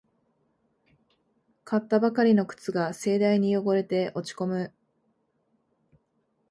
[1.63, 4.73] 買ったばかりの靴が盛大に汚れて落ちこむ